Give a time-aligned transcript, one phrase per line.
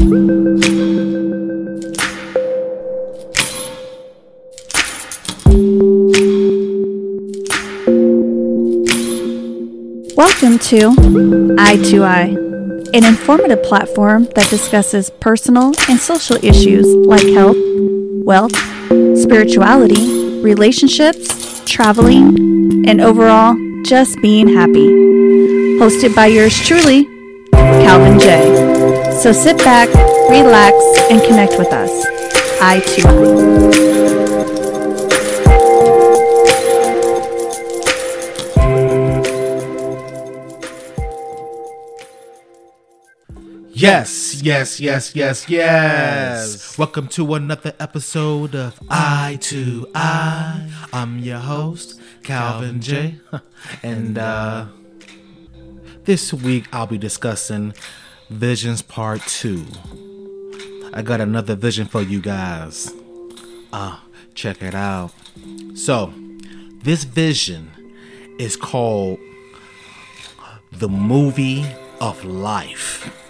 [0.00, 0.60] Welcome
[10.58, 10.94] to
[11.58, 12.34] Eye to Eye,
[12.94, 17.58] an informative platform that discusses personal and social issues like health,
[18.24, 18.56] wealth,
[19.18, 23.54] spirituality, relationships, traveling, and overall,
[23.84, 24.88] just being happy.
[25.78, 27.04] Hosted by yours truly,
[27.52, 28.89] Calvin J.
[29.20, 29.88] So sit back,
[30.30, 30.74] relax,
[31.10, 31.90] and connect with us.
[32.58, 34.30] Eye to Eye.
[43.72, 46.78] Yes, yes, yes, yes, yes.
[46.78, 50.66] Welcome to another episode of Eye to Eye.
[50.94, 53.16] I'm your host, Calvin J.
[53.82, 54.64] And uh
[56.04, 57.74] this week I'll be discussing
[58.30, 59.64] Visions Part 2.
[60.92, 62.92] I got another vision for you guys.
[63.72, 63.98] Uh,
[64.34, 65.12] check it out.
[65.74, 66.12] So,
[66.82, 67.70] this vision
[68.38, 69.18] is called
[70.72, 71.64] The Movie
[72.00, 73.20] of Life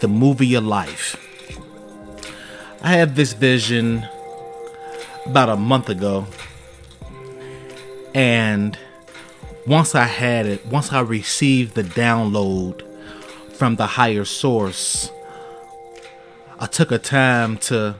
[0.00, 1.16] the movie of life.
[2.82, 4.06] I had this vision
[5.26, 6.26] about a month ago,
[8.14, 8.78] and
[9.66, 12.82] once I had it, once I received the download
[13.60, 15.12] from the higher source,
[16.58, 17.94] I took a time to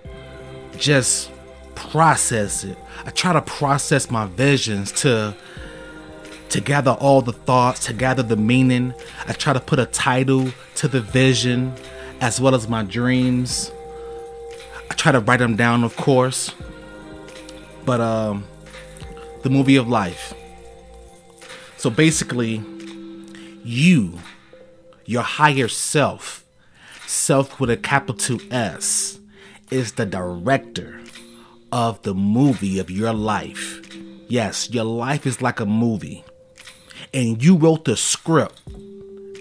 [0.78, 1.30] just
[1.74, 2.78] process it.
[3.04, 5.36] I try to process my visions to
[6.48, 8.94] to gather all the thoughts, to gather the meaning.
[9.28, 11.74] I try to put a title to the vision
[12.22, 13.70] as well as my dreams.
[14.90, 16.54] I try to write them down, of course.
[17.84, 18.44] But um
[19.42, 20.32] the movie of life.
[21.76, 22.64] So basically,
[23.62, 24.18] you,
[25.10, 26.44] your higher self,
[27.04, 29.18] self with a capital S,
[29.68, 31.00] is the director
[31.72, 33.80] of the movie of your life.
[34.28, 36.22] Yes, your life is like a movie
[37.12, 38.62] and you wrote the script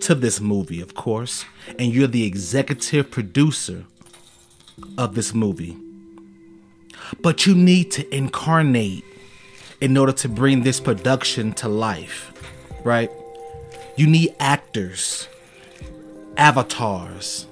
[0.02, 1.46] to this movie, of course,
[1.78, 3.86] and you're the executive producer
[4.98, 5.78] of this movie.
[7.22, 9.04] But you need to incarnate
[9.82, 12.34] in order to bring this production to life,
[12.84, 13.12] right?
[13.98, 15.28] You need actors,
[16.40, 17.46] avatars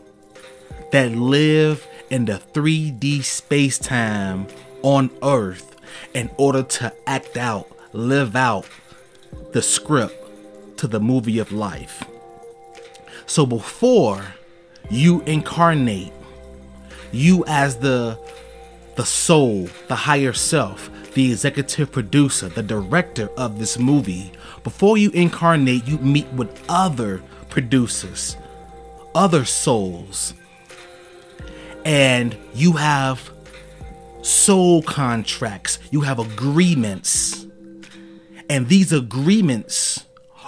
[0.91, 4.47] that live in the 3D space time
[4.81, 5.75] on Earth
[6.13, 8.65] in order to act out, live out
[9.51, 10.15] the script
[10.77, 12.03] to the movie of life.
[13.25, 14.25] So before
[14.89, 16.13] you incarnate,
[17.11, 18.17] you as the
[18.95, 24.31] the soul, the higher self, the executive producer, the director of this movie,
[24.63, 28.37] before you incarnate, you meet with other producers,
[29.17, 30.33] other souls,
[31.83, 33.29] and you have
[34.21, 37.47] soul contracts, you have agreements
[38.49, 40.05] and these agreements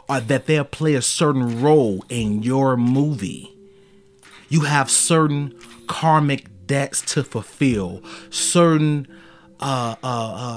[0.08, 3.54] are that they'll play a certain role in your movie.
[4.48, 9.08] You have certain karmic debts to fulfill, certain
[9.60, 10.08] uh, uh,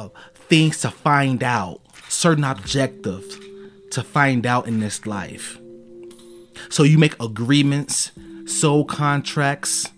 [0.06, 3.38] uh, things to find out, certain objectives
[3.90, 5.58] to find out in this life.
[6.68, 8.12] So you make agreements,
[8.46, 9.88] soul contracts,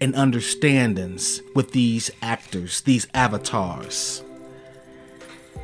[0.00, 4.22] and understandings with these actors, these avatars.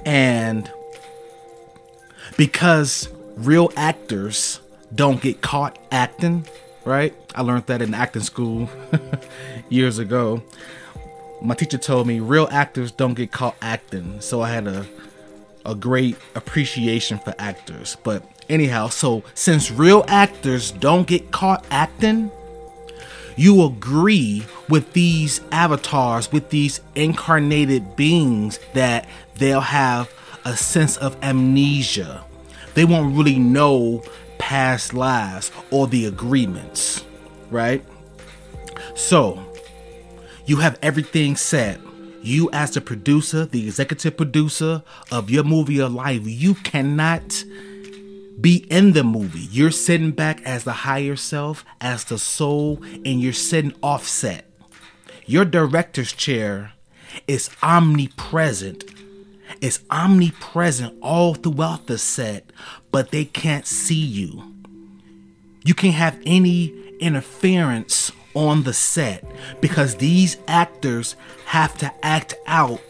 [0.04, 0.70] And
[2.36, 4.60] because real actors
[4.94, 6.46] don't get caught acting,
[6.84, 7.14] right?
[7.34, 8.68] I learned that in acting school
[9.68, 10.42] years ago.
[11.42, 14.86] My teacher told me real actors don't get caught acting, so I had a
[15.64, 17.96] a great appreciation for actors.
[18.02, 22.30] But anyhow, so since real actors don't get caught acting,
[23.36, 30.12] you agree with these avatars, with these incarnated beings that they'll have
[30.44, 32.24] a sense of amnesia.
[32.74, 34.02] They won't really know
[34.38, 37.04] past lives or the agreements,
[37.50, 37.84] right?
[38.94, 39.42] So,
[40.46, 41.80] you have everything set.
[42.24, 44.82] You, as the producer, the executive producer
[45.12, 47.44] of your movie of life, you cannot
[48.40, 49.46] be in the movie.
[49.50, 54.50] You're sitting back as the higher self, as the soul, and you're sitting offset.
[55.26, 56.72] Your director's chair
[57.28, 58.84] is omnipresent
[59.60, 62.50] It's omnipresent all throughout the set,
[62.90, 64.54] but they can't see you.
[65.64, 69.24] You can't have any interference on the set
[69.60, 71.16] because these actors
[71.46, 72.80] have to act out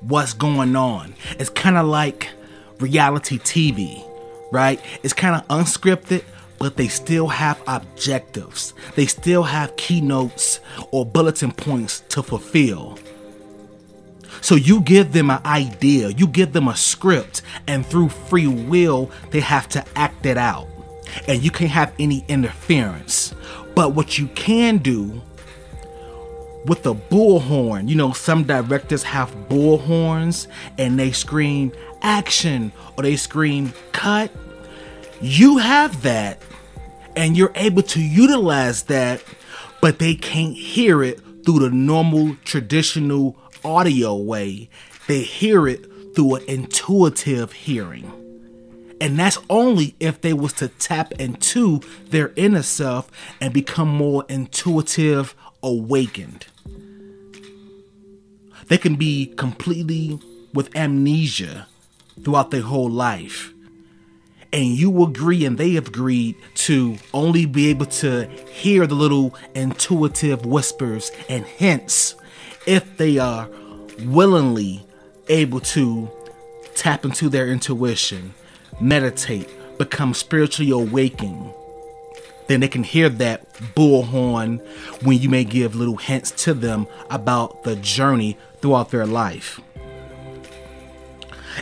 [0.00, 1.14] what's going on.
[1.38, 2.30] It's kind of like
[2.78, 4.04] reality TV,
[4.52, 4.80] right?
[5.02, 6.24] It's kind of unscripted,
[6.58, 8.74] but they still have objectives.
[8.94, 10.60] They still have keynotes
[10.90, 12.98] or bulletin points to fulfill.
[14.40, 19.10] So you give them an idea, you give them a script, and through free will,
[19.30, 20.68] they have to act it out.
[21.28, 23.34] And you can't have any interference.
[23.74, 25.20] But what you can do
[26.66, 30.46] with the bullhorn, you know, some directors have bullhorns
[30.78, 31.72] and they scream
[32.02, 34.30] action or they scream cut.
[35.20, 36.40] You have that
[37.16, 39.22] and you're able to utilize that,
[39.80, 44.68] but they can't hear it through the normal traditional audio way.
[45.06, 48.23] They hear it through an intuitive hearing.
[49.00, 53.10] And that's only if they was to tap into their inner self
[53.40, 56.46] and become more intuitive, awakened.
[58.68, 60.18] They can be completely
[60.54, 61.66] with amnesia
[62.22, 63.52] throughout their whole life.
[64.52, 69.34] And you agree, and they have agreed to only be able to hear the little
[69.54, 72.14] intuitive whispers and hints
[72.64, 73.48] if they are
[73.98, 74.86] willingly
[75.28, 76.08] able to
[76.76, 78.34] tap into their intuition,
[78.80, 79.48] meditate,
[79.78, 81.52] become spiritually awakened
[82.46, 84.60] then they can hear that bullhorn
[85.02, 89.60] when you may give little hints to them about the journey throughout their life.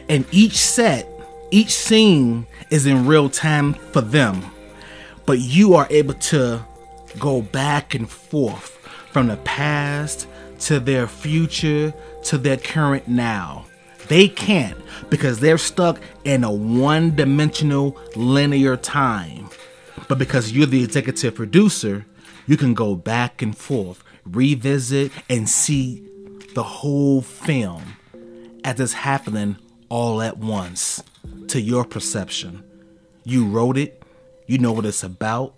[0.08, 1.08] And each set,
[1.50, 4.44] each scene is in real time for them,
[5.26, 6.64] but you are able to
[7.18, 8.78] go back and forth
[9.12, 10.26] from the past
[10.60, 11.92] to their future
[12.24, 13.66] to their current now.
[14.08, 14.78] They can't
[15.10, 19.48] because they're stuck in a one dimensional linear time.
[20.08, 22.04] But because you're the executive producer,
[22.46, 26.06] you can go back and forth, revisit, and see
[26.54, 27.96] the whole film
[28.64, 29.56] as it's happening
[29.88, 31.02] all at once
[31.48, 32.64] to your perception.
[33.24, 34.02] You wrote it,
[34.46, 35.54] you know what it's about.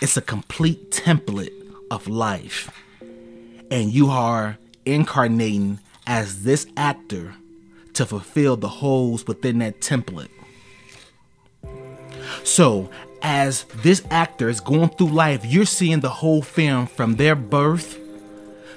[0.00, 1.52] It's a complete template
[1.90, 2.70] of life.
[3.70, 7.34] And you are incarnating as this actor
[7.96, 10.28] to fulfill the holes within that template.
[12.44, 12.90] So,
[13.22, 17.98] as this actor is going through life, you're seeing the whole film from their birth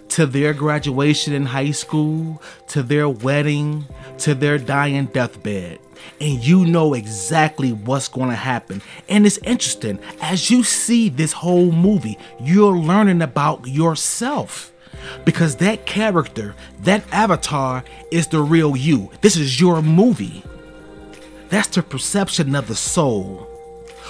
[0.10, 3.86] to their graduation in high school, to their wedding,
[4.20, 5.80] to their dying deathbed.
[6.20, 8.82] And you know exactly what's going to happen.
[9.08, 14.74] And it's interesting, as you see this whole movie, you're learning about yourself.
[15.26, 19.12] Because that character, that avatar, is the real you.
[19.22, 20.44] This is your movie.
[21.50, 23.48] That's the perception of the soul.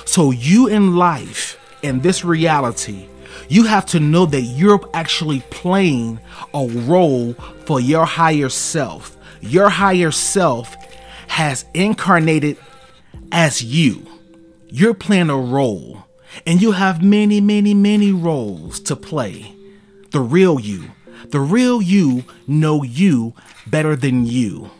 [0.06, 3.08] So, you in life, in this reality,
[3.48, 6.20] you have to know that you're actually playing
[6.54, 7.34] a role
[7.66, 9.18] for your higher self.
[9.42, 10.76] Your higher self
[11.28, 12.58] has incarnated
[13.32, 14.06] as you.
[14.68, 16.06] You're playing a role,
[16.46, 19.56] and you have many, many, many roles to play.
[20.12, 20.92] The real you.
[21.30, 23.34] The real you know you
[23.68, 24.72] better than you.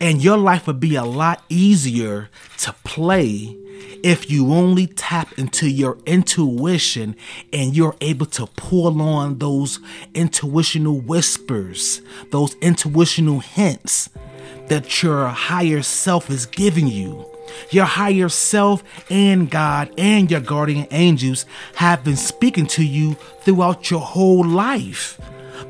[0.00, 3.56] And your life would be a lot easier to play
[4.02, 7.16] if you only tap into your intuition
[7.52, 9.78] and you're able to pull on those
[10.14, 14.10] intuitional whispers, those intuitional hints
[14.68, 17.31] that your higher self is giving you.
[17.70, 21.46] Your higher self and God and your guardian angels
[21.76, 25.20] have been speaking to you throughout your whole life.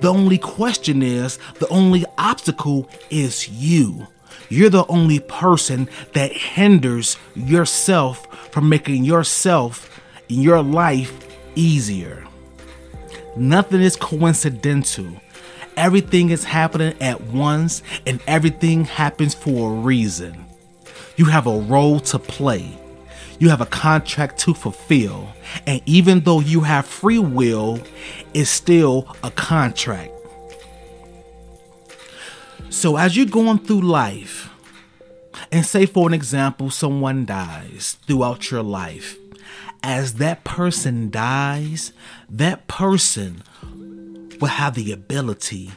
[0.01, 4.07] The only question is, the only obstacle is you.
[4.49, 11.13] You're the only person that hinders yourself from making yourself and your life
[11.55, 12.25] easier.
[13.37, 15.07] Nothing is coincidental.
[15.77, 20.45] Everything is happening at once, and everything happens for a reason.
[21.17, 22.79] You have a role to play.
[23.39, 25.29] You have a contract to fulfill.
[25.67, 27.81] And even though you have free will,
[28.35, 30.13] it's still a contract.
[32.71, 34.49] So as you're going through life,
[35.51, 39.17] and say for an example, someone dies throughout your life,
[39.83, 41.93] as that person dies,
[42.31, 43.43] that person
[44.41, 45.73] will have the ability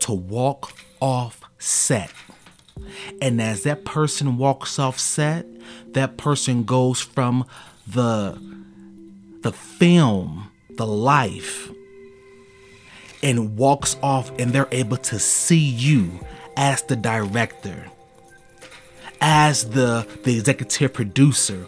[0.00, 2.10] to walk off set.
[3.20, 5.46] And as that person walks off set,
[5.92, 7.46] that person goes from
[7.86, 8.38] the
[9.42, 11.70] the film, the life,
[13.22, 16.20] and walks off and they're able to see you
[16.56, 17.86] as the director,
[19.20, 21.66] as the, the executive producer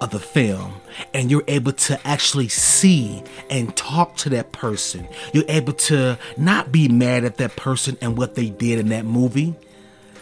[0.00, 0.74] of the film
[1.14, 5.08] and you're able to actually see and talk to that person.
[5.32, 9.04] You're able to not be mad at that person and what they did in that
[9.04, 9.54] movie.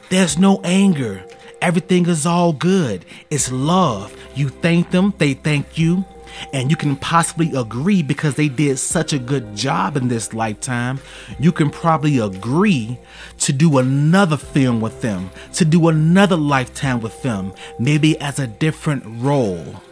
[0.09, 1.25] There's no anger
[1.63, 3.05] Everything is all good.
[3.31, 4.15] It's love.
[4.35, 6.05] You thank them, they thank you.
[6.53, 11.01] And you can possibly agree because they did such a good job in this lifetime.
[11.39, 12.99] You can probably agree
[13.39, 18.47] to do another film with them, to do another lifetime with them, maybe as a
[18.47, 19.83] different role.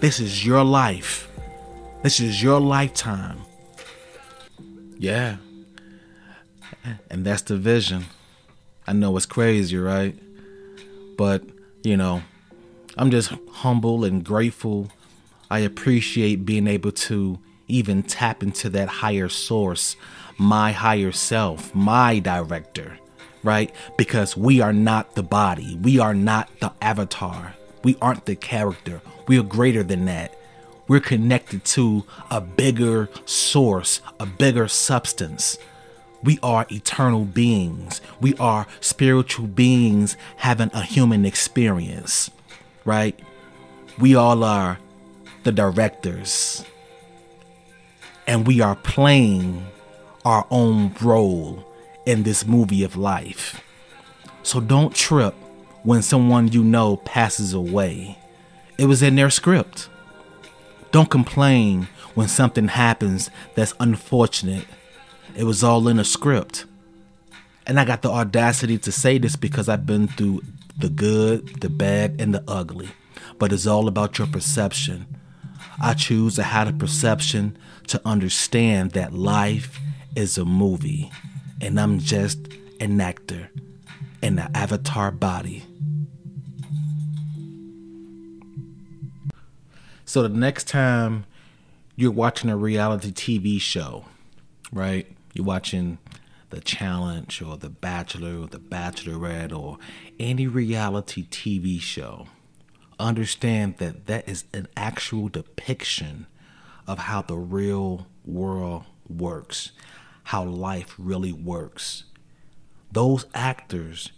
[0.00, 1.30] This is your life.
[2.02, 3.38] This is your lifetime.
[4.98, 5.36] Yeah.
[7.08, 8.06] And that's the vision.
[8.88, 10.16] I know it's crazy, right?
[11.18, 11.42] But,
[11.82, 12.22] you know,
[12.96, 14.88] I'm just humble and grateful.
[15.50, 19.94] I appreciate being able to even tap into that higher source,
[20.38, 22.98] my higher self, my director,
[23.42, 23.70] right?
[23.98, 29.02] Because we are not the body, we are not the avatar, we aren't the character,
[29.26, 30.34] we are greater than that.
[30.88, 35.58] We're connected to a bigger source, a bigger substance.
[36.22, 38.00] We are eternal beings.
[38.20, 42.30] We are spiritual beings having a human experience,
[42.84, 43.18] right?
[43.98, 44.78] We all are
[45.44, 46.64] the directors.
[48.26, 49.66] And we are playing
[50.24, 51.64] our own role
[52.04, 53.62] in this movie of life.
[54.42, 55.34] So don't trip
[55.84, 58.18] when someone you know passes away.
[58.76, 59.88] It was in their script.
[60.90, 64.64] Don't complain when something happens that's unfortunate
[65.38, 66.64] it was all in a script.
[67.64, 70.42] And I got the audacity to say this because I've been through
[70.76, 72.88] the good, the bad, and the ugly.
[73.38, 75.06] But it's all about your perception.
[75.80, 79.78] I choose to have a perception to understand that life
[80.16, 81.12] is a movie
[81.60, 82.40] and I'm just
[82.80, 83.48] an actor
[84.20, 85.62] in an avatar body.
[90.04, 91.26] So the next time
[91.94, 94.06] you're watching a reality TV show,
[94.72, 95.06] right?
[95.38, 95.98] You're watching
[96.50, 99.78] The Challenge or The Bachelor or The Bachelorette or
[100.18, 102.26] any reality TV show.
[102.98, 106.26] Understand that that is an actual depiction
[106.88, 109.70] of how the real world works,
[110.24, 112.02] how life really works.
[112.90, 114.10] Those actors,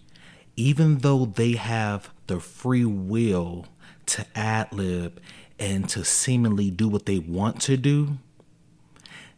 [0.57, 3.67] even though they have the free will
[4.07, 5.21] to ad lib
[5.59, 8.17] and to seemingly do what they want to do,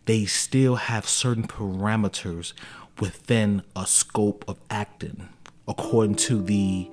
[0.04, 2.52] they still have certain parameters
[2.98, 5.28] within a scope of acting,
[5.66, 6.90] according to the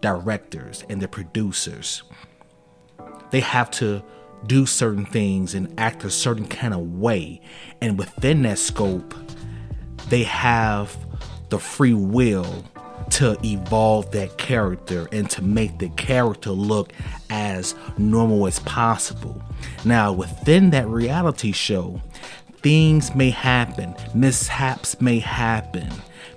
[0.00, 2.02] directors and the producers.
[3.30, 4.02] They have to
[4.46, 7.40] do certain things and act a certain kind of way.
[7.80, 9.14] And within that scope,
[10.08, 10.96] they have
[11.48, 12.64] the free will
[13.10, 16.92] to evolve that character and to make the character look
[17.30, 19.42] as normal as possible.
[19.84, 22.00] Now, within that reality show,
[22.62, 25.88] things may happen, mishaps may happen.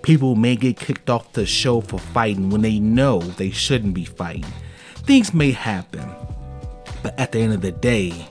[0.02, 4.06] People may get kicked off the show for fighting when they know they shouldn't be
[4.06, 4.46] fighting.
[5.06, 6.10] Things may happen,
[7.04, 8.28] but at the end of the day,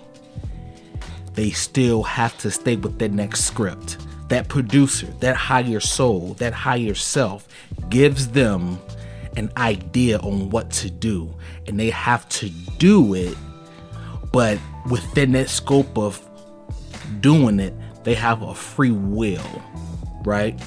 [1.34, 3.98] they still have to stay with the next script.
[4.28, 7.46] That producer, that higher soul, that higher self
[7.90, 8.78] gives them
[9.36, 11.34] an idea on what to do,
[11.66, 13.36] and they have to do it,
[14.32, 14.58] but
[14.88, 16.20] within that scope of
[17.20, 19.62] doing it, they have a free will,
[20.24, 20.58] right?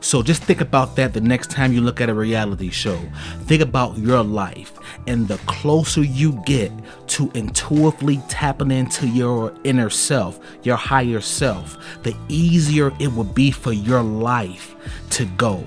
[0.00, 2.98] So just think about that the next time you look at a reality show.
[3.42, 4.72] Think about your life.
[5.06, 6.72] And the closer you get
[7.08, 13.50] to intuitively tapping into your inner self, your higher self, the easier it will be
[13.50, 14.74] for your life
[15.10, 15.64] to go.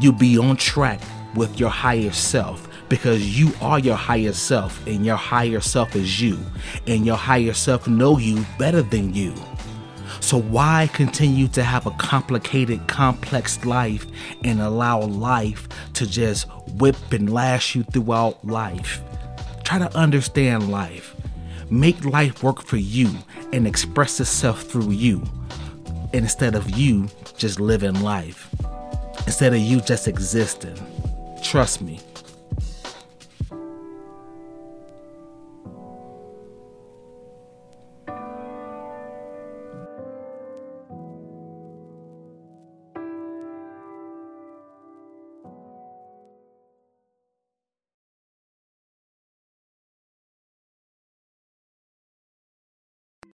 [0.00, 1.00] You'll be on track
[1.34, 6.20] with your higher self because you are your higher self and your higher self is
[6.20, 6.38] you
[6.86, 9.34] and your higher self know you better than you
[10.28, 14.04] so, why continue to have a complicated, complex life
[14.44, 19.00] and allow life to just whip and lash you throughout life?
[19.64, 21.16] Try to understand life.
[21.70, 23.10] Make life work for you
[23.54, 25.24] and express itself through you
[26.12, 27.08] instead of you
[27.38, 28.54] just living life,
[29.24, 30.76] instead of you just existing.
[31.42, 32.00] Trust me,